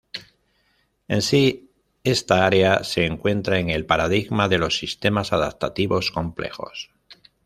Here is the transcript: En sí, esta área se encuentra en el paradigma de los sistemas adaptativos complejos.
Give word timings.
En 1.07 1.21
sí, 1.21 1.69
esta 2.03 2.43
área 2.43 2.83
se 2.83 3.05
encuentra 3.05 3.59
en 3.59 3.69
el 3.69 3.85
paradigma 3.85 4.49
de 4.49 4.57
los 4.57 4.75
sistemas 4.79 5.31
adaptativos 5.31 6.09
complejos. 6.09 6.89